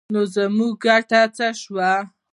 نو 0.13 0.21
زموږ 0.35 0.73
ګټه 0.85 1.21
څه 1.35 1.47
شوه؟ 1.61 1.91